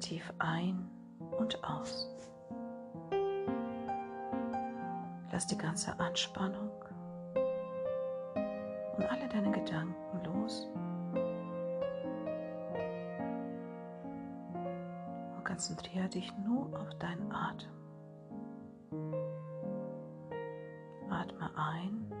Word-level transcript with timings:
tief 0.00 0.32
ein 0.38 0.88
und 1.38 1.62
aus. 1.62 2.08
Lass 5.32 5.46
die 5.46 5.58
ganze 5.58 5.98
Anspannung 6.00 6.70
und 8.96 9.04
alle 9.04 9.28
deine 9.28 9.50
Gedanken 9.52 10.24
los. 10.24 10.68
Und 15.36 15.44
konzentriere 15.44 16.08
dich 16.08 16.32
nur 16.44 16.66
auf 16.78 16.90
deinen 16.98 17.30
Atem. 17.32 17.70
Atme 21.10 21.50
ein 21.56 22.12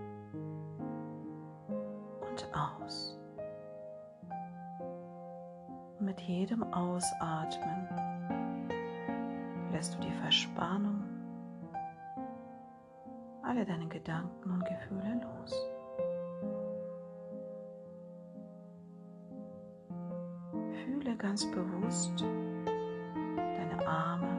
und 2.20 2.48
aus. 2.54 3.19
Jedem 6.26 6.62
Ausatmen 6.72 7.88
lässt 9.72 9.94
du 9.94 10.00
die 10.00 10.12
Verspannung, 10.22 11.02
alle 13.42 13.64
deine 13.64 13.86
Gedanken 13.88 14.50
und 14.50 14.64
Gefühle 14.64 15.20
los. 15.22 15.54
Fühle 20.84 21.16
ganz 21.16 21.44
bewusst 21.50 22.24
deine 23.36 23.86
Arme, 23.86 24.38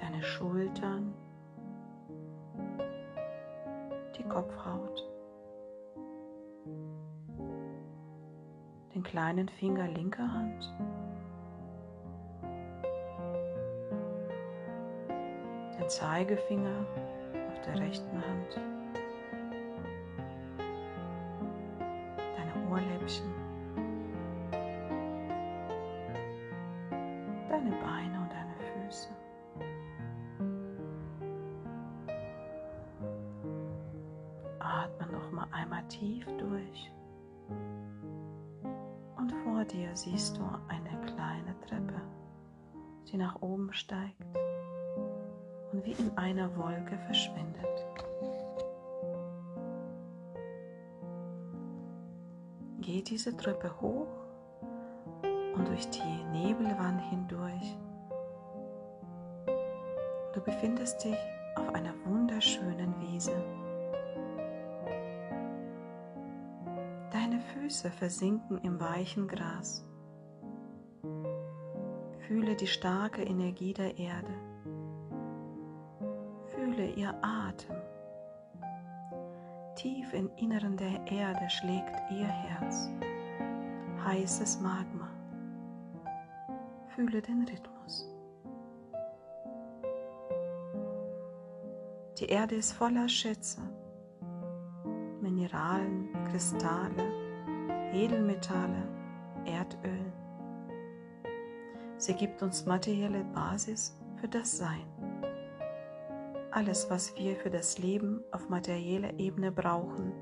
deine 0.00 0.22
Schultern, 0.22 1.14
die 4.16 4.24
Kopfhaut, 4.24 5.07
kleinen 9.08 9.48
Finger 9.48 9.88
linker 9.88 10.30
Hand, 10.30 10.70
den 15.78 15.88
Zeigefinger 15.88 16.86
auf 17.48 17.60
der 17.62 17.80
rechten 17.80 18.16
Hand, 18.16 18.60
deine 22.36 22.70
Ohrläppchen, 22.70 23.37
dir 39.68 39.94
siehst 39.94 40.36
du 40.36 40.42
eine 40.68 41.00
kleine 41.06 41.58
Treppe, 41.66 42.00
die 43.10 43.16
nach 43.16 43.40
oben 43.42 43.72
steigt 43.72 44.22
und 45.72 45.84
wie 45.84 45.92
in 45.92 46.16
einer 46.16 46.56
Wolke 46.56 46.98
verschwindet. 47.06 47.86
Geh 52.80 53.02
diese 53.02 53.36
Treppe 53.36 53.70
hoch 53.80 54.08
und 55.54 55.68
durch 55.68 55.88
die 55.90 56.24
Nebelwand 56.32 57.02
hindurch. 57.10 57.76
Du 60.32 60.40
befindest 60.40 61.04
dich 61.04 61.16
auf 61.56 61.74
einer 61.74 61.92
wunderschönen 62.06 62.94
Wiese. 63.00 63.32
Füße 67.68 67.90
versinken 67.90 68.56
im 68.62 68.80
weichen 68.80 69.28
Gras. 69.28 69.86
Fühle 72.26 72.56
die 72.56 72.66
starke 72.66 73.22
Energie 73.22 73.74
der 73.74 73.98
Erde. 73.98 74.32
Fühle 76.46 76.86
ihr 76.92 77.14
Atem. 77.20 77.76
Tief 79.76 80.14
im 80.14 80.30
Inneren 80.36 80.78
der 80.78 81.12
Erde 81.12 81.50
schlägt 81.50 81.94
ihr 82.10 82.26
Herz. 82.26 82.88
Heißes 84.02 84.60
Magma. 84.60 85.10
Fühle 86.94 87.20
den 87.20 87.42
Rhythmus. 87.42 88.08
Die 92.18 92.28
Erde 92.30 92.54
ist 92.54 92.72
voller 92.72 93.10
Schätze. 93.10 93.60
Mineralen, 95.20 96.08
Kristalle, 96.30 97.17
Edelmetalle, 97.92 98.86
Erdöl. 99.46 100.12
Sie 101.96 102.14
gibt 102.14 102.42
uns 102.42 102.66
materielle 102.66 103.24
Basis 103.34 103.96
für 104.16 104.28
das 104.28 104.58
Sein. 104.58 104.84
Alles, 106.50 106.90
was 106.90 107.16
wir 107.16 107.36
für 107.36 107.50
das 107.50 107.78
Leben 107.78 108.22
auf 108.30 108.48
materieller 108.48 109.18
Ebene 109.18 109.50
brauchen, 109.50 110.12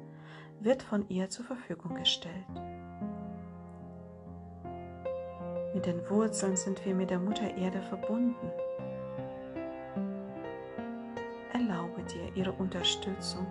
wird 0.60 0.82
von 0.82 1.09
ihr 1.09 1.28
zur 1.28 1.44
Verfügung 1.44 1.94
gestellt. 1.94 2.34
Mit 5.75 5.87
den 5.87 6.09
Wurzeln 6.09 6.56
sind 6.56 6.84
wir 6.87 6.94
mit 6.94 7.10
der 7.10 7.19
Mutter 7.19 7.54
Erde 7.56 7.83
verbunden. 7.83 8.50
Erlaube 11.53 12.03
dir 12.04 12.34
ihre 12.34 12.53
Unterstützung, 12.53 13.47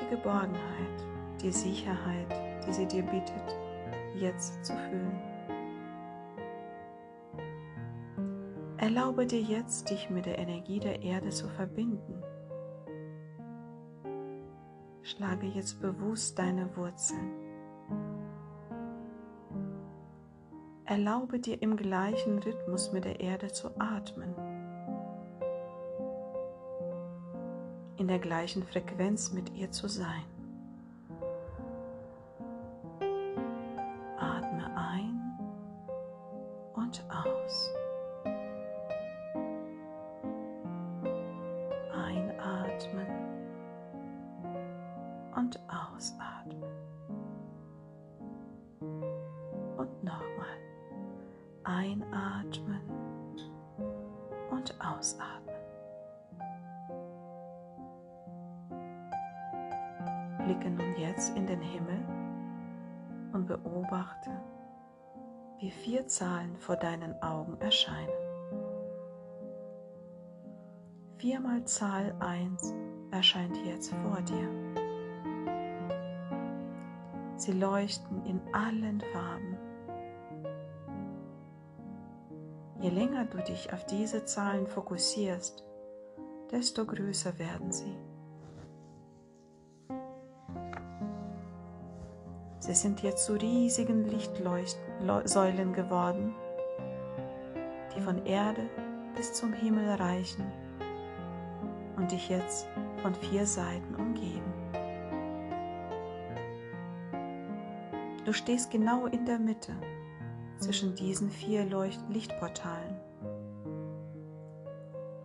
die 0.00 0.14
Geborgenheit, 0.14 1.06
die 1.40 1.52
Sicherheit, 1.52 2.41
die 2.66 2.72
sie 2.72 2.86
dir 2.86 3.02
bietet, 3.02 3.56
jetzt 4.14 4.64
zu 4.64 4.72
fühlen. 4.74 5.20
Erlaube 8.78 9.26
dir 9.26 9.40
jetzt, 9.40 9.90
dich 9.90 10.10
mit 10.10 10.26
der 10.26 10.38
Energie 10.38 10.80
der 10.80 11.02
Erde 11.02 11.30
zu 11.30 11.48
verbinden. 11.48 12.20
Schlage 15.02 15.46
jetzt 15.46 15.80
bewusst 15.80 16.38
deine 16.38 16.76
Wurzeln. 16.76 17.30
Erlaube 20.84 21.38
dir 21.38 21.62
im 21.62 21.76
gleichen 21.76 22.38
Rhythmus 22.40 22.92
mit 22.92 23.04
der 23.04 23.20
Erde 23.20 23.52
zu 23.52 23.68
atmen. 23.78 24.34
In 27.98 28.08
der 28.08 28.18
gleichen 28.18 28.64
Frequenz 28.64 29.32
mit 29.32 29.54
ihr 29.54 29.70
zu 29.70 29.86
sein. 29.86 30.31
Einatmen 52.12 52.80
und 54.50 54.74
ausatmen. 54.80 55.56
Blicke 60.44 60.70
nun 60.70 60.94
jetzt 60.96 61.36
in 61.36 61.46
den 61.46 61.60
Himmel 61.60 61.98
und 63.32 63.46
beobachte, 63.46 64.30
wie 65.58 65.70
vier 65.70 66.06
Zahlen 66.06 66.56
vor 66.56 66.76
deinen 66.76 67.20
Augen 67.22 67.56
erscheinen. 67.60 68.10
Viermal 71.16 71.64
Zahl 71.64 72.14
1 72.18 72.74
erscheint 73.12 73.56
jetzt 73.64 73.94
vor 73.94 74.20
dir. 74.22 74.48
Sie 77.36 77.52
leuchten 77.52 78.24
in 78.26 78.40
allen 78.52 79.00
Farben. 79.12 79.56
Je 82.82 82.90
länger 82.90 83.26
du 83.26 83.38
dich 83.38 83.72
auf 83.72 83.86
diese 83.86 84.24
Zahlen 84.24 84.66
fokussierst, 84.66 85.64
desto 86.50 86.84
größer 86.84 87.38
werden 87.38 87.70
sie. 87.70 87.96
Sie 92.58 92.74
sind 92.74 93.00
jetzt 93.04 93.24
zu 93.24 93.34
riesigen 93.34 94.08
Lichtsäulen 94.08 95.72
geworden, 95.72 96.34
die 97.94 98.00
von 98.00 98.26
Erde 98.26 98.68
bis 99.14 99.32
zum 99.32 99.52
Himmel 99.52 99.88
reichen 99.88 100.44
und 101.96 102.10
dich 102.10 102.28
jetzt 102.28 102.66
von 103.00 103.14
vier 103.14 103.46
Seiten 103.46 103.94
umgeben. 103.94 104.52
Du 108.24 108.32
stehst 108.32 108.72
genau 108.72 109.06
in 109.06 109.24
der 109.24 109.38
Mitte 109.38 109.72
zwischen 110.62 110.94
diesen 110.94 111.28
vier 111.28 111.64
Lichtportalen. 112.08 112.96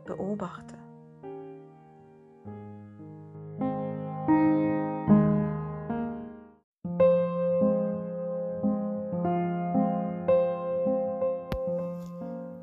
Beobachte. 0.05 0.73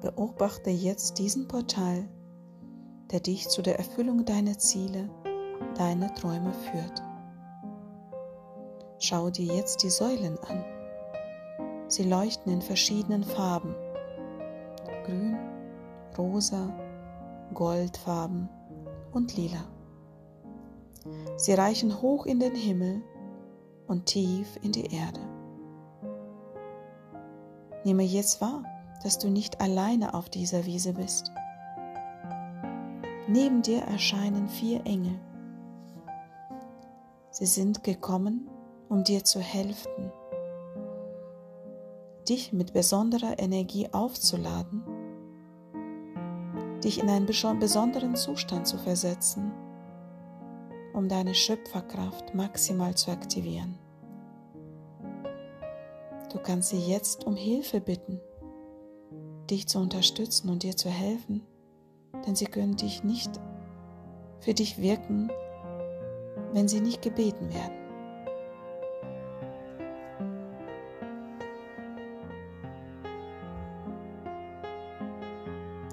Beobachte 0.01 0.71
jetzt 0.71 1.19
diesen 1.19 1.47
Portal, 1.47 2.09
der 3.13 3.21
dich 3.21 3.49
zu 3.49 3.63
der 3.63 3.79
Erfüllung 3.79 4.25
deiner 4.25 4.59
Ziele, 4.59 5.09
deiner 5.77 6.13
Träume 6.15 6.53
führt. 6.53 7.03
Schau 8.99 9.31
dir 9.31 9.55
jetzt 9.55 9.83
die 9.83 9.91
Säulen 9.91 10.39
an. 10.39 10.74
Sie 11.95 12.03
leuchten 12.03 12.53
in 12.53 12.61
verschiedenen 12.61 13.23
Farben. 13.23 13.73
Grün, 15.05 15.39
rosa, 16.19 16.69
goldfarben 17.55 18.49
und 19.13 19.37
lila. 19.37 19.65
Sie 21.37 21.53
reichen 21.53 22.03
hoch 22.03 22.27
in 22.27 22.41
den 22.41 22.57
Himmel 22.57 23.01
und 23.87 24.07
tief 24.07 24.59
in 24.61 24.73
die 24.73 24.93
Erde. 24.93 25.21
Nehme 27.85 28.03
jetzt 28.03 28.41
wahr, 28.41 28.65
dass 29.05 29.21
du 29.21 29.29
nicht 29.29 29.61
alleine 29.61 30.15
auf 30.15 30.29
dieser 30.29 30.67
Wiese 30.67 30.95
bist. 30.95 31.31
Neben 33.29 33.63
dir 33.63 33.83
erscheinen 33.83 34.49
vier 34.49 34.85
Engel. 34.85 35.21
Sie 37.31 37.47
sind 37.47 37.85
gekommen, 37.85 38.51
um 38.89 39.05
dir 39.05 39.23
zu 39.23 39.39
helfen, 39.39 40.11
dich 42.29 42.53
mit 42.53 42.73
besonderer 42.73 43.39
Energie 43.39 43.89
aufzuladen, 43.93 44.83
dich 46.83 46.99
in 46.99 47.09
einen 47.09 47.27
besonderen 47.27 48.17
Zustand 48.17 48.67
zu 48.67 48.79
versetzen, 48.79 49.53
um 50.93 51.09
deine 51.09 51.35
Schöpferkraft 51.35 52.35
maximal 52.35 52.95
zu 52.95 53.11
aktivieren. 53.11 53.79
Du 56.33 56.39
kannst 56.39 56.71
sie 56.71 56.79
jetzt 56.79 57.25
um 57.27 57.37
Hilfe 57.37 57.81
bitten, 57.81 58.21
dich 59.51 59.69
zu 59.69 59.79
unterstützen 59.79 60.49
und 60.49 60.63
dir 60.63 60.77
zu 60.77 60.89
helfen, 60.89 61.43
denn 62.27 62.35
sie 62.35 62.47
können 62.47 62.77
dich 62.77 63.05
nicht 63.05 63.31
für 64.41 64.55
dich 64.55 64.79
wirken, 64.79 65.31
wenn 66.53 66.69
sie 66.69 66.81
nicht 66.81 67.03
gebeten 67.03 67.53
werden. 67.53 67.84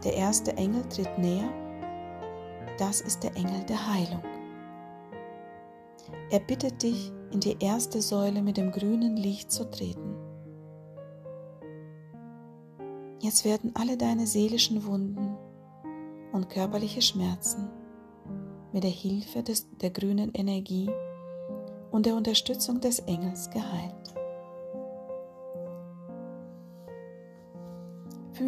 Der 0.03 0.15
erste 0.15 0.55
Engel 0.57 0.83
tritt 0.89 1.17
näher. 1.17 1.49
Das 2.77 3.01
ist 3.01 3.23
der 3.23 3.35
Engel 3.35 3.63
der 3.65 3.87
Heilung. 3.93 4.23
Er 6.31 6.39
bittet 6.39 6.81
dich, 6.81 7.11
in 7.31 7.39
die 7.39 7.57
erste 7.59 8.01
Säule 8.01 8.41
mit 8.41 8.57
dem 8.57 8.71
grünen 8.71 9.15
Licht 9.15 9.51
zu 9.51 9.69
treten. 9.69 10.15
Jetzt 13.19 13.45
werden 13.45 13.71
alle 13.75 13.97
deine 13.97 14.27
seelischen 14.27 14.85
Wunden 14.85 15.37
und 16.33 16.49
körperliche 16.49 17.01
Schmerzen 17.01 17.69
mit 18.73 18.83
der 18.83 18.91
Hilfe 18.91 19.43
des, 19.43 19.69
der 19.77 19.91
grünen 19.91 20.31
Energie 20.33 20.89
und 21.91 22.05
der 22.05 22.15
Unterstützung 22.15 22.81
des 22.81 22.99
Engels 22.99 23.49
geheilt. 23.49 24.10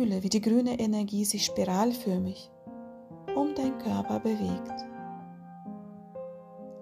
Fühle, 0.04 0.22
wie 0.22 0.30
die 0.30 0.42
grüne 0.42 0.80
Energie 0.80 1.24
sich 1.24 1.46
spiralförmig 1.46 2.52
um 3.38 3.56
dein 3.56 3.78
Körper 3.78 4.20
bewegt. 4.20 4.74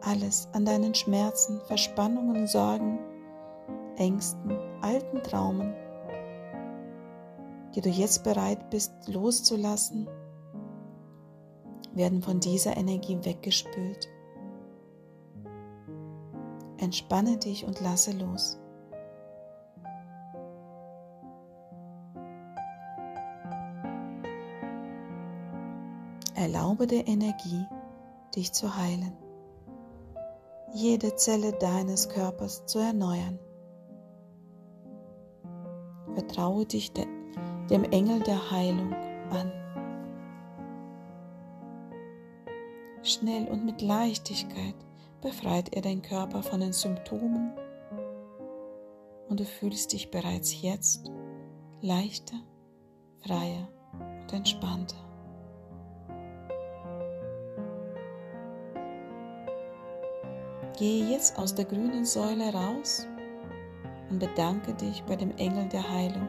Alles 0.02 0.50
an 0.54 0.66
deinen 0.66 0.96
Schmerzen, 0.96 1.62
Verspannungen, 1.68 2.48
Sorgen, 2.48 2.98
Ängsten, 3.98 4.58
alten 4.82 5.22
Traumen, 5.22 5.72
die 7.76 7.82
du 7.82 7.90
jetzt 7.90 8.24
bereit 8.24 8.72
bist 8.72 8.92
loszulassen, 9.08 10.08
werden 11.94 12.24
von 12.24 12.40
dieser 12.40 12.76
Energie 12.76 13.20
weggespült. 13.22 14.10
Entspanne 16.78 17.38
dich 17.38 17.66
und 17.66 17.82
lasse 17.82 18.14
los. 18.14 18.61
Erlaube 26.42 26.88
der 26.88 27.08
Energie, 27.08 27.68
dich 28.36 28.52
zu 28.52 28.76
heilen, 28.76 29.16
jede 30.74 31.16
Zelle 31.16 31.54
deines 31.54 32.10
Körpers 32.10 32.66
zu 32.66 32.80
erneuern. 32.80 33.38
Vertraue 36.16 36.66
dich 36.66 36.94
de 36.94 37.06
dem 37.70 37.84
Engel 37.84 38.22
der 38.22 38.50
Heilung 38.50 38.92
an. 39.30 39.52
Schnell 43.04 43.48
und 43.48 43.64
mit 43.64 43.84
Leichtigkeit 43.84 44.76
befreit 45.22 45.76
er 45.76 45.84
deinen 45.84 46.02
Körper 46.02 46.42
von 46.42 46.60
den 46.60 46.74
Symptomen 46.74 47.54
und 49.30 49.40
du 49.40 49.46
fühlst 49.46 49.94
dich 49.94 50.10
bereits 50.10 50.60
jetzt 50.60 51.12
leichter, 51.82 52.38
freier 53.20 53.70
und 54.24 54.34
entspannter. 54.34 55.11
Gehe 60.82 61.12
jetzt 61.12 61.38
aus 61.38 61.54
der 61.54 61.66
grünen 61.66 62.06
Säule 62.06 62.52
raus 62.52 63.08
und 64.10 64.18
bedanke 64.18 64.74
dich 64.74 65.04
bei 65.04 65.16
dem 65.16 65.30
Engel 65.38 65.70
der 65.70 65.88
Heilung 65.88 66.28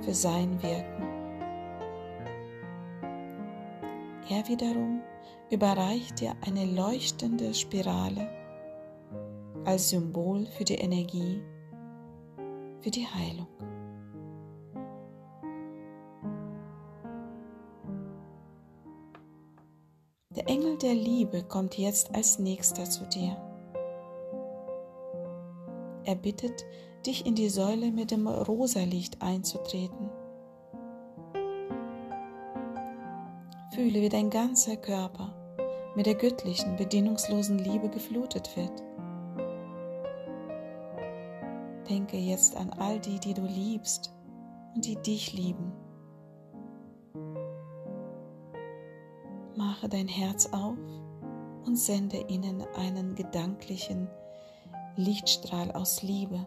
für 0.00 0.14
sein 0.14 0.62
Wirken. 0.62 1.02
Er 4.30 4.46
wiederum 4.46 5.00
überreicht 5.50 6.20
dir 6.20 6.36
eine 6.46 6.66
leuchtende 6.66 7.52
Spirale 7.52 8.28
als 9.64 9.90
Symbol 9.90 10.46
für 10.46 10.62
die 10.62 10.76
Energie, 10.76 11.42
für 12.80 12.92
die 12.92 13.08
Heilung. 13.08 13.48
Der 20.36 20.48
Engel 20.48 20.76
der 20.76 20.94
Liebe 20.94 21.42
kommt 21.44 21.78
jetzt 21.78 22.14
als 22.14 22.38
nächster 22.38 22.84
zu 22.84 23.06
dir. 23.06 23.36
Er 26.04 26.14
bittet, 26.14 26.66
dich 27.06 27.24
in 27.24 27.34
die 27.34 27.48
Säule 27.48 27.90
mit 27.90 28.10
dem 28.10 28.28
Rosa-Licht 28.28 29.22
einzutreten. 29.22 30.10
Fühle, 33.74 34.02
wie 34.02 34.08
dein 34.10 34.28
ganzer 34.28 34.76
Körper 34.76 35.34
mit 35.96 36.04
der 36.04 36.14
göttlichen, 36.14 36.76
bedingungslosen 36.76 37.58
Liebe 37.58 37.88
geflutet 37.88 38.54
wird. 38.56 38.82
Denke 41.88 42.18
jetzt 42.18 42.56
an 42.56 42.70
all 42.78 43.00
die, 43.00 43.18
die 43.18 43.32
du 43.32 43.42
liebst 43.42 44.12
und 44.74 44.84
die 44.84 44.96
dich 44.96 45.32
lieben. 45.32 45.72
Mache 49.56 49.88
dein 49.88 50.08
Herz 50.08 50.46
auf 50.52 50.78
und 51.64 51.76
sende 51.76 52.18
ihnen 52.28 52.62
einen 52.76 53.14
gedanklichen 53.14 54.08
Lichtstrahl 54.96 55.72
aus 55.72 56.02
Liebe. 56.02 56.46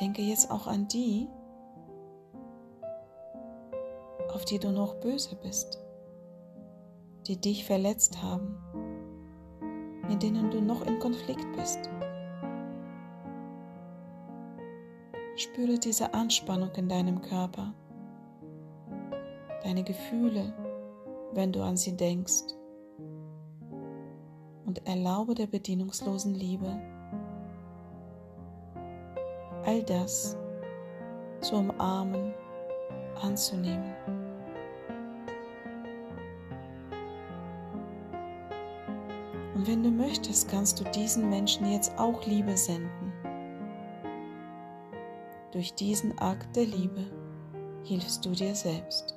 Denke 0.00 0.22
jetzt 0.22 0.50
auch 0.50 0.66
an 0.66 0.88
die, 0.88 1.28
auf 4.32 4.44
die 4.44 4.58
du 4.58 4.70
noch 4.70 4.94
böse 4.96 5.36
bist, 5.36 5.78
die 7.26 7.40
dich 7.40 7.64
verletzt 7.64 8.22
haben, 8.22 8.56
mit 10.08 10.22
denen 10.22 10.50
du 10.50 10.60
noch 10.60 10.84
in 10.86 10.98
Konflikt 10.98 11.46
bist. 11.56 11.88
Spüre 15.36 15.78
diese 15.78 16.14
Anspannung 16.14 16.70
in 16.76 16.88
deinem 16.88 17.20
Körper, 17.20 17.74
deine 19.64 19.82
Gefühle, 19.82 20.54
wenn 21.32 21.50
du 21.50 21.60
an 21.60 21.76
sie 21.76 21.96
denkst 21.96 22.54
und 24.64 24.86
erlaube 24.86 25.34
der 25.34 25.48
bedienungslosen 25.48 26.34
Liebe, 26.34 26.80
all 29.64 29.82
das 29.82 30.36
zu 31.40 31.56
umarmen, 31.56 32.32
anzunehmen. 33.20 33.92
Und 39.56 39.66
wenn 39.66 39.82
du 39.82 39.90
möchtest, 39.90 40.48
kannst 40.48 40.78
du 40.78 40.84
diesen 40.84 41.28
Menschen 41.28 41.70
jetzt 41.72 41.98
auch 41.98 42.24
Liebe 42.24 42.56
senden. 42.56 43.03
Durch 45.54 45.72
diesen 45.72 46.18
Akt 46.18 46.56
der 46.56 46.64
Liebe 46.64 47.06
hilfst 47.84 48.26
du 48.26 48.30
dir 48.30 48.56
selbst. 48.56 49.16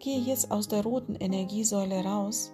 Gehe 0.00 0.18
jetzt 0.18 0.50
aus 0.50 0.66
der 0.66 0.82
roten 0.82 1.14
Energiesäule 1.14 2.04
raus 2.04 2.52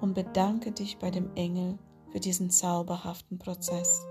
und 0.00 0.14
bedanke 0.14 0.70
dich 0.70 0.98
bei 0.98 1.10
dem 1.10 1.34
Engel 1.34 1.80
für 2.12 2.20
diesen 2.20 2.48
zauberhaften 2.48 3.40
Prozess. 3.40 4.06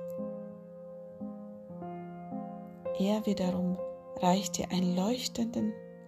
Er 2.99 3.25
wiederum 3.25 3.77
reicht 4.17 4.57
dir 4.57 4.69
ein 4.71 4.93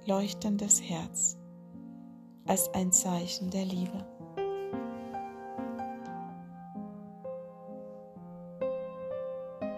leuchtendes 0.05 0.81
Herz 0.81 1.37
als 2.45 2.67
ein 2.73 2.91
Zeichen 2.91 3.49
der 3.49 3.63
Liebe. 3.63 4.14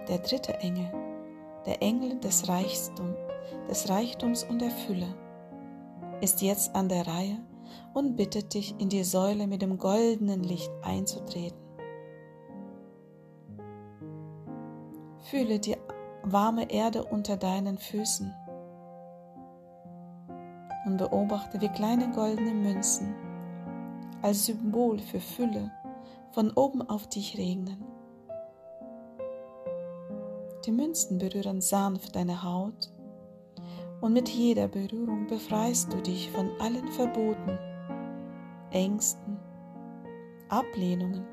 Der 0.08 0.20
dritte 0.20 0.54
Engel, 0.60 0.90
der 1.66 1.82
Engel 1.82 2.20
des, 2.20 2.48
Reichtum, 2.48 3.14
des 3.70 3.90
Reichtums 3.90 4.44
und 4.44 4.62
der 4.62 4.72
Fülle, 4.72 5.08
ist 6.22 6.42
jetzt 6.42 6.74
an 6.76 6.88
der 6.88 7.06
Reihe 7.06 7.40
und 7.94 8.16
bittet 8.16 8.54
dich, 8.54 8.74
in 8.80 8.90
die 8.90 9.04
Säule 9.04 9.48
mit 9.48 9.62
dem 9.62 9.78
goldenen 9.78 10.44
Licht 10.44 10.72
einzutreten. 10.82 11.60
Fühle 15.30 15.60
die 15.60 15.76
warme 16.24 16.72
Erde 16.72 17.04
unter 17.04 17.36
deinen 17.36 17.78
Füßen 17.78 18.34
und 20.86 20.98
beobachte, 20.98 21.60
wie 21.60 21.70
kleine 21.70 22.10
goldene 22.12 22.54
Münzen 22.54 23.14
als 24.22 24.46
Symbol 24.46 25.00
für 25.00 25.20
Fülle 25.20 25.72
von 26.32 26.52
oben 26.52 26.82
auf 26.82 27.08
dich 27.08 27.38
regnen. 27.38 27.84
Die 30.68 30.74
Münzen 30.74 31.18
berühren 31.18 31.62
sanft 31.62 32.18
deine 32.18 32.44
Haut 32.44 32.92
und 34.02 34.12
mit 34.12 34.28
jeder 34.28 34.68
Berührung 34.68 35.26
befreist 35.26 35.94
du 35.94 36.02
dich 36.02 36.30
von 36.30 36.50
allen 36.60 36.90
Verboten, 36.90 37.58
Ängsten, 38.72 39.40
Ablehnungen, 40.50 41.26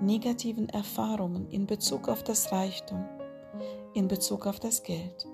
negativen 0.00 0.66
Erfahrungen 0.70 1.46
in 1.50 1.66
Bezug 1.66 2.08
auf 2.08 2.22
das 2.22 2.50
Reichtum, 2.50 3.04
in 3.92 4.08
Bezug 4.08 4.46
auf 4.46 4.60
das 4.60 4.82
Geld. 4.82 5.28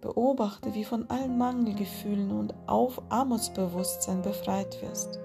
Beobachte, 0.00 0.74
wie 0.74 0.84
von 0.84 1.10
allen 1.10 1.36
Mangelgefühlen 1.36 2.30
und 2.30 2.54
auf 2.68 3.02
Armutsbewusstsein 3.08 4.22
befreit 4.22 4.80
wirst. 4.80 5.18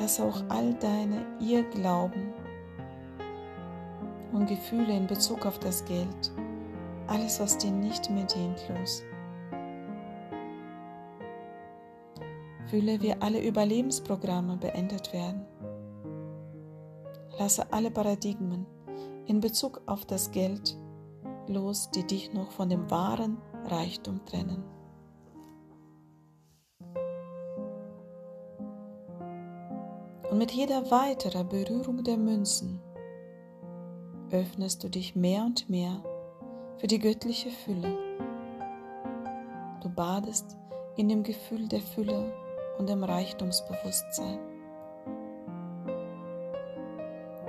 Lass 0.00 0.20
auch 0.20 0.42
all 0.48 0.74
deine 0.74 1.26
Irrglauben 1.40 2.32
und 4.32 4.46
Gefühle 4.46 4.96
in 4.96 5.06
Bezug 5.06 5.44
auf 5.46 5.58
das 5.58 5.84
Geld, 5.84 6.32
alles, 7.06 7.40
was 7.40 7.58
dir 7.58 7.70
nicht 7.70 8.08
mehr 8.10 8.26
dient, 8.26 8.68
los. 8.68 9.02
Fühle, 12.68 13.00
wie 13.00 13.14
alle 13.14 13.44
Überlebensprogramme 13.44 14.56
beendet 14.58 15.12
werden. 15.12 15.46
Lasse 17.38 17.72
alle 17.72 17.90
Paradigmen 17.90 18.66
in 19.26 19.40
Bezug 19.40 19.80
auf 19.86 20.04
das 20.04 20.30
Geld 20.30 20.76
los, 21.46 21.90
die 21.90 22.06
dich 22.06 22.32
noch 22.32 22.50
von 22.50 22.68
dem 22.68 22.90
wahren 22.90 23.38
Reichtum 23.64 24.24
trennen. 24.26 24.77
Mit 30.38 30.52
jeder 30.52 30.88
weiteren 30.92 31.48
Berührung 31.48 32.04
der 32.04 32.16
Münzen 32.16 32.80
öffnest 34.30 34.84
du 34.84 34.88
dich 34.88 35.16
mehr 35.16 35.42
und 35.42 35.68
mehr 35.68 36.00
für 36.76 36.86
die 36.86 37.00
göttliche 37.00 37.50
Fülle. 37.50 37.98
Du 39.82 39.88
badest 39.88 40.56
in 40.96 41.08
dem 41.08 41.24
Gefühl 41.24 41.66
der 41.66 41.80
Fülle 41.80 42.32
und 42.78 42.88
dem 42.88 43.02
Reichtumsbewusstsein. 43.02 44.38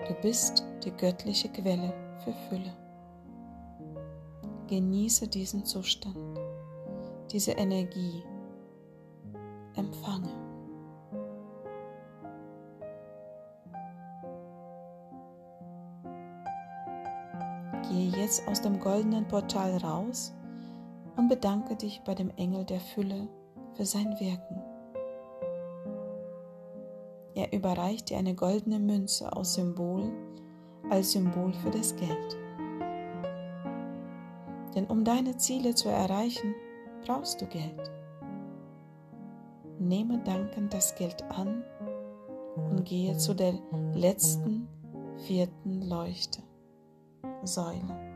Du 0.07 0.13
bist 0.23 0.65
die 0.83 0.91
göttliche 0.91 1.49
Quelle 1.49 1.93
für 2.23 2.33
Fülle. 2.49 2.73
Genieße 4.65 5.27
diesen 5.27 5.63
Zustand, 5.63 6.39
diese 7.31 7.51
Energie. 7.51 8.23
Empfange. 9.75 10.38
Jetzt 18.29 18.47
aus 18.47 18.61
dem 18.61 18.79
goldenen 18.79 19.27
Portal 19.27 19.75
raus 19.77 20.35
und 21.17 21.29
bedanke 21.29 21.75
dich 21.75 21.99
bei 22.05 22.13
dem 22.13 22.29
Engel 22.37 22.63
der 22.63 22.79
Fülle 22.79 23.27
für 23.73 23.85
sein 23.85 24.19
Wirken. 24.19 24.61
Er 27.33 27.51
überreicht 27.51 28.11
dir 28.11 28.19
eine 28.19 28.35
goldene 28.35 28.77
Münze 28.77 29.35
aus 29.35 29.55
Symbol 29.55 30.11
als 30.91 31.13
Symbol 31.13 31.53
für 31.53 31.71
das 31.71 31.95
Geld. 31.95 32.37
Denn 34.75 34.85
um 34.85 35.03
deine 35.03 35.37
Ziele 35.37 35.73
zu 35.73 35.89
erreichen, 35.89 36.53
brauchst 37.07 37.41
du 37.41 37.47
Geld. 37.47 37.91
Nehme 39.79 40.19
dankend 40.19 40.71
das 40.71 40.93
Geld 40.93 41.23
an 41.31 41.63
und 42.69 42.85
gehe 42.85 43.17
zu 43.17 43.33
der 43.33 43.55
letzten, 43.95 44.67
vierten 45.25 45.81
Leuchte. 45.81 46.43
Säule. 47.43 48.08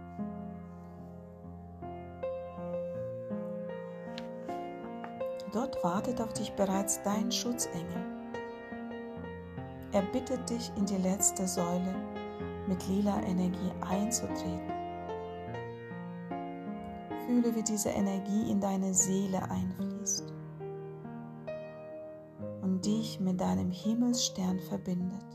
Dort 5.53 5.83
wartet 5.83 6.19
auf 6.19 6.33
dich 6.33 6.51
bereits 6.53 7.01
dein 7.03 7.31
Schutzengel. 7.31 8.03
Er 9.91 10.01
bittet 10.01 10.50
dich, 10.50 10.72
in 10.75 10.86
die 10.88 10.98
letzte 10.98 11.48
Säule 11.48 11.93
mit 12.67 12.88
lila 12.88 13.22
Energie 13.22 13.72
einzutreten. 13.88 14.74
Fühle, 17.27 17.55
wie 17.55 17.62
diese 17.62 17.89
Energie 17.89 18.50
in 18.50 18.60
deine 18.60 18.95
Seele 18.95 19.43
einfließt 19.43 20.33
und 22.63 22.83
dich 22.83 23.19
mit 23.19 23.39
deinem 23.39 23.69
Himmelsstern 23.69 24.60
verbindet. 24.60 25.25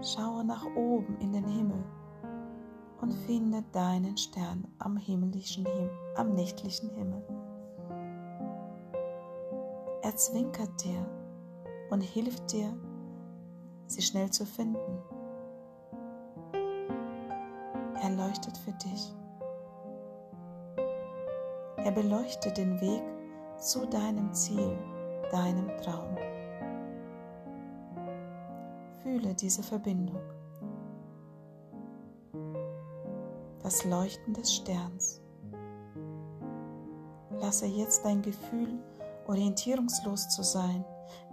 Schaue 0.00 0.44
nach 0.46 0.64
oben 0.74 1.18
in 1.20 1.32
den 1.32 1.46
Himmel 1.46 1.84
und 3.04 3.12
finde 3.26 3.62
deinen 3.72 4.16
Stern 4.16 4.66
am 4.78 4.96
himmlischen 4.96 5.66
Him 5.66 5.90
am 6.16 6.32
nächtlichen 6.32 6.88
Himmel. 6.88 7.22
Er 10.00 10.16
zwinkert 10.16 10.82
dir 10.82 11.06
und 11.90 12.00
hilft 12.00 12.50
dir, 12.50 12.74
sie 13.88 14.00
schnell 14.00 14.30
zu 14.30 14.46
finden. 14.46 15.02
Er 18.00 18.10
leuchtet 18.16 18.56
für 18.56 18.72
dich. 18.72 19.12
Er 21.76 21.92
beleuchtet 21.92 22.56
den 22.56 22.80
Weg 22.80 23.02
zu 23.58 23.86
deinem 23.86 24.32
Ziel, 24.32 24.78
deinem 25.30 25.68
Traum. 25.82 26.16
Fühle 29.02 29.34
diese 29.34 29.62
Verbindung. 29.62 30.33
Das 33.64 33.82
Leuchten 33.86 34.34
des 34.34 34.54
Sterns. 34.54 35.22
Lasse 37.40 37.64
jetzt 37.64 38.04
dein 38.04 38.20
Gefühl, 38.20 38.78
orientierungslos 39.26 40.28
zu 40.28 40.42
sein, 40.42 40.84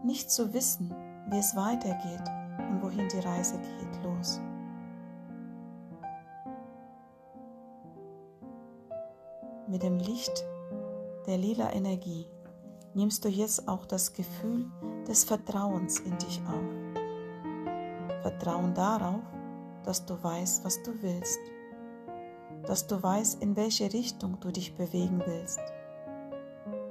nicht 0.06 0.32
zu 0.32 0.54
wissen, 0.54 0.96
wie 1.30 1.38
es 1.38 1.54
weitergeht 1.58 2.24
und 2.58 2.82
wohin 2.82 3.10
die 3.10 3.20
Reise 3.20 3.60
geht, 3.60 4.04
los. 4.06 4.40
Mit 9.68 9.84
dem 9.84 9.98
Licht 9.98 10.46
der 11.28 11.38
lila 11.38 11.74
Energie 11.74 12.28
nimmst 12.94 13.26
du 13.26 13.28
jetzt 13.28 13.68
auch 13.68 13.86
das 13.86 14.14
Gefühl 14.14 14.72
des 15.06 15.26
Vertrauens 15.26 16.00
in 16.00 16.18
dich 16.18 16.42
auf. 16.48 18.22
Vertrauen 18.22 18.74
darauf, 18.74 19.20
dass 19.84 20.06
du 20.06 20.14
weißt, 20.24 20.64
was 20.64 20.82
du 20.84 20.94
willst, 21.02 21.40
dass 22.66 22.88
du 22.88 23.02
weißt, 23.02 23.42
in 23.42 23.56
welche 23.56 23.92
Richtung 23.92 24.40
du 24.40 24.52
dich 24.52 24.76
bewegen 24.76 25.22
willst. 25.26 25.62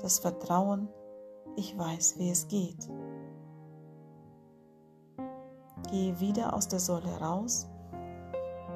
Das 0.03 0.19
Vertrauen, 0.19 0.89
ich 1.57 1.77
weiß, 1.77 2.19
wie 2.19 2.31
es 2.31 2.49
geht. 2.49 2.89
Gehe 5.91 6.19
wieder 6.21 6.55
aus 6.55 6.69
der 6.69 6.79
Säule 6.79 7.19
raus 7.21 7.69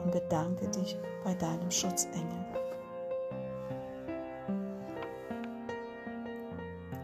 und 0.05 0.13
bedanke 0.13 0.69
dich 0.69 0.97
bei 1.25 1.35
deinem 1.35 1.71
Schutzengel. 1.71 2.45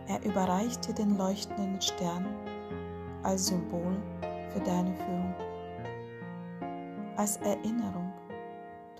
Er 0.09 0.25
überreicht 0.25 0.87
dir 0.88 0.94
den 0.94 1.16
leuchtenden 1.16 1.80
Stern 1.80 2.26
als 3.23 3.47
Symbol 3.47 3.97
für 4.50 4.61
deine 4.61 4.92
Führung. 4.97 5.35
Als 7.16 7.37
Erinnerung, 7.37 8.10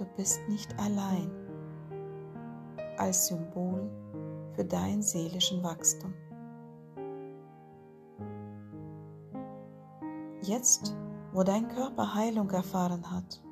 du 0.01 0.07
bist 0.17 0.41
nicht 0.49 0.75
allein. 0.79 1.31
Als 2.97 3.27
Symbol 3.27 3.91
für 4.55 4.65
dein 4.65 5.03
seelischen 5.03 5.63
Wachstum. 5.63 6.15
Jetzt, 10.43 10.97
wo 11.33 11.43
dein 11.43 11.69
Körper 11.69 12.15
Heilung 12.15 12.51
erfahren 12.51 13.11
hat 13.11 13.43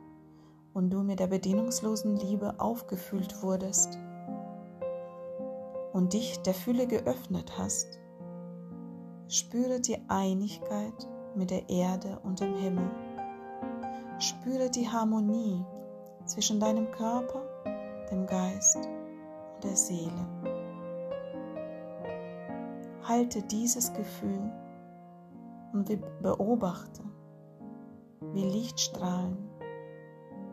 und 0.73 0.90
du 0.90 1.02
mit 1.02 1.21
der 1.21 1.26
bedienungslosen 1.26 2.17
Liebe 2.17 2.59
aufgefüllt 2.59 3.43
wurdest 3.43 3.99
und 5.93 6.14
dich 6.14 6.38
der 6.43 6.55
Fülle 6.55 6.87
geöffnet 6.87 7.59
hast, 7.59 8.00
spüre 9.28 9.81
die 9.81 9.99
Einigkeit 10.09 11.07
mit 11.35 11.50
der 11.50 11.69
Erde 11.69 12.19
und 12.23 12.40
dem 12.40 12.57
Himmel. 12.57 12.90
Spüre 14.19 14.71
die 14.71 14.88
Harmonie 14.88 15.62
zwischen 16.29 16.61
deinem 16.61 16.91
Körper, 16.91 17.43
dem 18.11 18.27
Geist 18.27 18.77
und 18.77 19.65
der 19.65 19.77
Seele. 19.77 20.27
Halte 23.03 23.43
dieses 23.43 23.93
Gefühl 23.95 24.53
und 25.73 25.91
beobachte, 26.23 27.03
wie 28.33 28.45
Lichtstrahlen, 28.45 29.39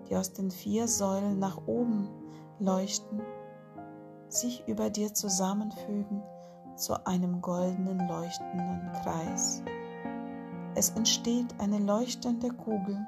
die 0.08 0.15
aus 0.15 0.32
den 0.34 0.50
vier 0.50 0.88
Säulen 0.88 1.39
nach 1.39 1.67
oben 1.67 2.10
leuchten, 2.60 3.22
sich 4.29 4.63
über 4.67 4.89
dir 4.89 5.13
zusammenfügen 5.13 6.24
zu 6.75 7.05
einem 7.05 7.41
goldenen 7.41 8.08
leuchtenden 8.08 8.91
Kreis. 9.03 9.63
Es 10.75 10.89
entsteht 10.91 11.55
eine 11.60 11.79
leuchtende 11.79 12.50
Kugel, 12.50 13.05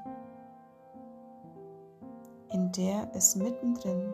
in 2.52 2.72
der 2.72 3.10
es 3.14 3.36
mittendrin 3.36 4.14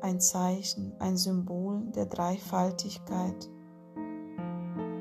ein 0.00 0.20
Zeichen, 0.20 0.94
ein 0.98 1.16
Symbol 1.16 1.80
der 1.94 2.06
Dreifaltigkeit 2.06 3.48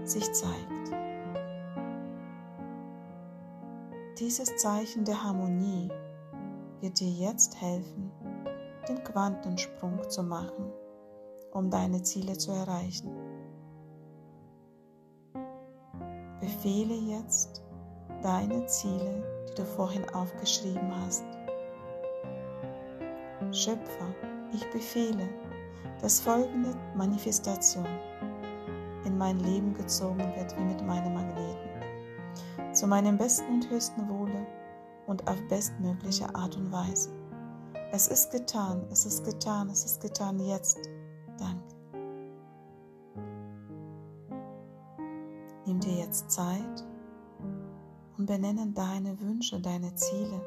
sich 0.03 0.31
zeigt. 0.31 0.73
Dieses 4.19 4.55
Zeichen 4.57 5.03
der 5.03 5.21
Harmonie 5.21 5.89
wird 6.79 6.99
dir 6.99 7.09
jetzt 7.09 7.59
helfen, 7.59 8.11
den 8.87 9.03
Quantensprung 9.03 10.09
zu 10.09 10.23
machen, 10.23 10.71
um 11.51 11.69
deine 11.69 12.01
Ziele 12.03 12.37
zu 12.37 12.51
erreichen. 12.51 13.09
Befehle 16.39 16.93
jetzt 16.93 17.63
deine 18.21 18.65
Ziele, 18.67 19.23
die 19.49 19.55
du 19.55 19.65
vorhin 19.65 20.07
aufgeschrieben 20.09 20.95
hast. 21.03 21.25
Schöpfer, 23.53 24.07
ich 24.51 24.67
befehle, 24.71 25.29
dass 26.01 26.19
folgende 26.19 26.75
Manifestation 26.95 27.85
in 29.05 29.15
mein 29.15 29.39
Leben 29.39 29.75
gezogen 29.75 30.33
wird 30.35 30.57
wie 30.57 30.63
mit 30.63 30.83
meinem 30.85 31.13
Magneten, 31.13 32.73
zu 32.73 32.87
meinem 32.87 33.15
besten 33.15 33.53
und 33.53 33.69
höchsten 33.69 34.09
Wohle 34.09 34.47
und 35.05 35.27
auf 35.27 35.37
bestmögliche 35.49 36.33
Art 36.33 36.57
und 36.57 36.71
Weise. 36.71 37.11
Es 37.91 38.07
ist 38.07 38.31
getan, 38.31 38.87
es 38.89 39.05
ist 39.05 39.23
getan, 39.23 39.69
es 39.69 39.85
ist 39.85 40.01
getan 40.01 40.39
jetzt. 40.39 40.79
Danke. 41.37 41.75
Nimm 45.67 45.79
dir 45.79 45.97
jetzt 45.99 46.31
Zeit 46.31 46.83
und 48.17 48.25
benenne 48.25 48.65
deine 48.73 49.19
Wünsche, 49.19 49.61
deine 49.61 49.93
Ziele, 49.93 50.41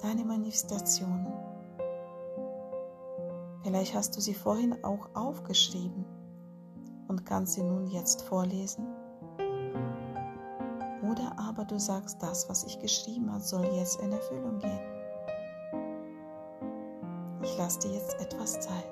deine 0.00 0.24
Manifestationen. 0.24 1.31
Vielleicht 3.72 3.94
hast 3.94 4.14
du 4.14 4.20
sie 4.20 4.34
vorhin 4.34 4.84
auch 4.84 5.08
aufgeschrieben 5.14 6.04
und 7.08 7.24
kannst 7.24 7.54
sie 7.54 7.62
nun 7.62 7.86
jetzt 7.86 8.20
vorlesen. 8.20 8.86
Oder 11.10 11.34
aber 11.38 11.64
du 11.64 11.80
sagst, 11.80 12.22
das, 12.22 12.50
was 12.50 12.64
ich 12.64 12.78
geschrieben 12.80 13.32
habe, 13.32 13.42
soll 13.42 13.64
jetzt 13.74 13.98
in 14.02 14.12
Erfüllung 14.12 14.58
gehen. 14.58 14.78
Ich 17.42 17.56
lasse 17.56 17.78
dir 17.78 17.94
jetzt 17.94 18.20
etwas 18.20 18.60
Zeit. 18.60 18.91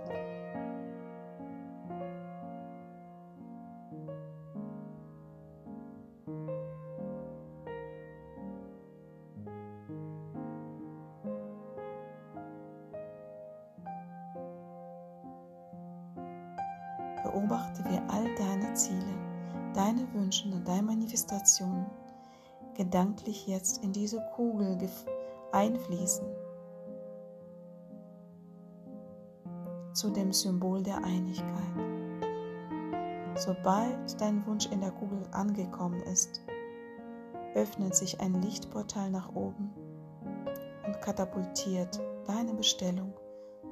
Gedanklich 23.31 23.47
jetzt 23.47 23.85
in 23.85 23.93
diese 23.93 24.21
Kugel 24.35 24.79
einfließen. 25.53 26.27
Zu 29.93 30.11
dem 30.11 30.33
Symbol 30.33 30.83
der 30.83 30.99
Einigkeit. 31.05 31.47
Sobald 33.37 34.21
dein 34.21 34.45
Wunsch 34.47 34.67
in 34.67 34.81
der 34.81 34.91
Kugel 34.91 35.23
angekommen 35.33 36.01
ist, 36.03 36.41
öffnet 37.55 37.95
sich 37.95 38.21
ein 38.21 38.43
Lichtportal 38.43 39.11
nach 39.11 39.35
oben 39.35 39.73
und 40.87 41.01
katapultiert 41.01 42.01
deine 42.27 42.55
Bestellung 42.55 43.13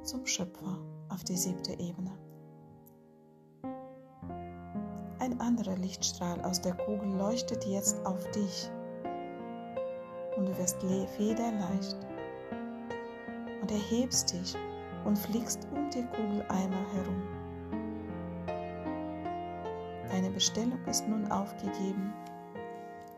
zum 0.03 0.27
Schöpfer 0.27 0.79
auf 1.09 1.25
die 1.25 1.37
siebte 1.37 1.73
Ebene. 1.73 2.13
Ein 5.21 5.41
anderer 5.41 5.77
Lichtstrahl 5.77 6.41
aus 6.43 6.61
der 6.61 6.75
Kugel 6.75 7.13
leuchtet 7.17 7.65
jetzt 7.67 8.05
auf 8.07 8.31
dich 8.31 8.71
und 10.39 10.47
du 10.47 10.57
wirst 10.57 10.81
federleicht 11.17 11.97
und 13.61 13.71
erhebst 13.71 14.33
dich 14.33 14.55
und 15.05 15.19
fliegst 15.19 15.67
um 15.73 15.91
die 15.91 16.05
Kugel 16.05 16.43
einmal 16.49 16.87
herum. 16.95 17.23
Deine 20.11 20.31
Bestellung 20.31 20.79
ist 20.87 21.07
nun 21.09 21.31
aufgegeben 21.31 22.13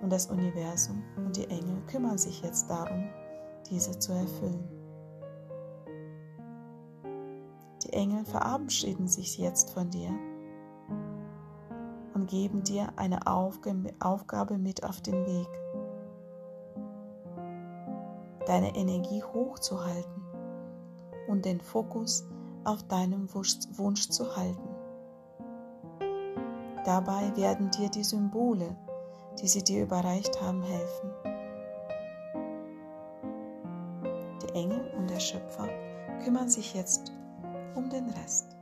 und 0.01 0.11
das 0.11 0.27
Universum 0.27 1.03
und 1.17 1.37
die 1.37 1.49
Engel 1.49 1.83
kümmern 1.87 2.19
sich 2.19 2.43
jetzt 2.43 2.71
darum, 2.71 3.09
diese 3.71 3.99
zu 3.99 4.13
erfüllen. 4.13 4.69
Die 7.85 7.93
Engel 7.93 8.25
verabschieden 8.25 9.09
sich 9.09 9.37
jetzt 9.39 9.71
von 9.71 9.91
dir 9.91 10.11
und 12.15 12.29
geben 12.29 12.63
dir 12.63 12.93
eine 12.97 13.27
Aufgabe 13.27 14.59
mit 14.59 14.85
auf 14.85 15.01
den 15.01 15.27
Weg. 15.27 15.60
Deine 18.51 18.75
Energie 18.75 19.23
hochzuhalten 19.23 20.25
und 21.29 21.45
den 21.45 21.61
Fokus 21.61 22.27
auf 22.65 22.83
deinem 22.89 23.33
Wunsch 23.33 24.09
zu 24.09 24.37
halten. 24.37 24.69
Dabei 26.85 27.31
werden 27.37 27.71
dir 27.71 27.89
die 27.91 28.03
Symbole, 28.03 28.77
die 29.41 29.47
sie 29.47 29.63
dir 29.63 29.85
überreicht 29.85 30.43
haben, 30.43 30.63
helfen. 30.63 31.11
Die 34.43 34.53
Engel 34.57 34.95
und 34.99 35.09
der 35.09 35.21
Schöpfer 35.21 35.69
kümmern 36.25 36.49
sich 36.49 36.75
jetzt 36.75 37.13
um 37.77 37.89
den 37.89 38.11
Rest. 38.11 38.57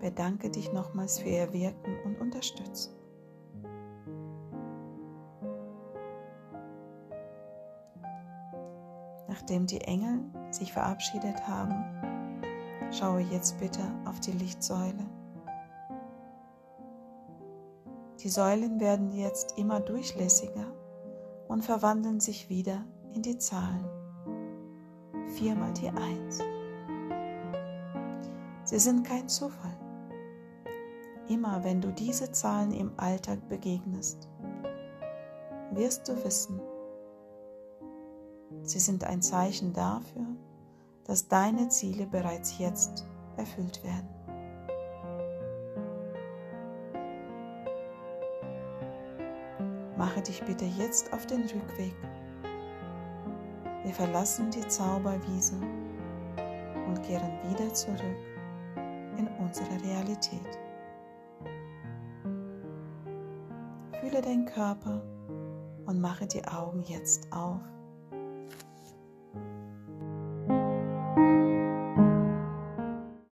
Bedanke 0.00 0.50
dich 0.50 0.72
nochmals 0.72 1.20
für 1.20 1.28
ihr 1.28 1.52
Wirken 1.52 1.96
und 2.06 2.20
Unterstützung. 2.20 2.93
Nachdem 9.44 9.66
die 9.66 9.82
Engel 9.82 10.20
sich 10.50 10.72
verabschiedet 10.72 11.46
haben, 11.46 11.84
schaue 12.90 13.20
jetzt 13.20 13.58
bitte 13.58 13.82
auf 14.06 14.18
die 14.18 14.32
Lichtsäule. 14.32 15.04
Die 18.20 18.30
Säulen 18.30 18.80
werden 18.80 19.12
jetzt 19.12 19.58
immer 19.58 19.80
durchlässiger 19.80 20.72
und 21.46 21.62
verwandeln 21.62 22.20
sich 22.20 22.48
wieder 22.48 22.86
in 23.12 23.20
die 23.20 23.36
Zahlen. 23.36 23.84
Viermal 25.34 25.74
die 25.74 25.90
Eins. 25.90 26.38
Sie 28.64 28.78
sind 28.78 29.06
kein 29.06 29.28
Zufall 29.28 29.76
immer 31.28 31.64
wenn 31.64 31.80
du 31.80 31.90
diese 31.90 32.30
Zahlen 32.32 32.72
im 32.72 32.92
Alltag 32.98 33.48
begegnest, 33.48 34.28
wirst 35.72 36.06
du 36.08 36.22
wissen, 36.24 36.60
sie 38.64 38.78
sind 38.78 39.04
ein 39.04 39.22
Zeichen 39.22 39.72
dafür, 39.72 40.26
dass 41.04 41.28
deine 41.28 41.68
Ziele 41.68 42.06
bereits 42.06 42.58
jetzt 42.58 43.06
erfüllt 43.36 43.82
werden. 43.84 44.08
Mache 49.96 50.22
dich 50.22 50.42
bitte 50.42 50.64
jetzt 50.64 51.12
auf 51.12 51.26
den 51.26 51.42
Rückweg. 51.42 51.94
Wir 53.84 53.92
verlassen 53.92 54.50
die 54.50 54.66
Zauberwiese 54.66 55.56
und 56.86 57.02
kehren 57.02 57.38
wieder 57.50 57.72
zurück 57.74 58.00
in 59.18 59.28
unsere 59.38 59.82
Realität. 59.82 60.58
Fühle 64.00 64.22
deinen 64.22 64.46
Körper 64.46 65.02
und 65.86 66.00
mache 66.00 66.26
die 66.26 66.44
Augen 66.46 66.82
jetzt 66.82 67.30
auf. 67.32 67.60